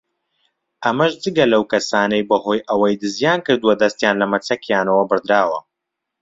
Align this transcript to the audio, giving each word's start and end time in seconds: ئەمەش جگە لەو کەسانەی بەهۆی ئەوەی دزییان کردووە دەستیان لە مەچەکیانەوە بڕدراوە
ئەمەش 0.85 1.13
جگە 1.23 1.45
لەو 1.53 1.63
کەسانەی 1.71 2.27
بەهۆی 2.29 2.65
ئەوەی 2.69 2.99
دزییان 3.01 3.39
کردووە 3.47 3.73
دەستیان 3.81 4.15
لە 4.21 4.25
مەچەکیانەوە 4.31 5.03
بڕدراوە 5.09 5.59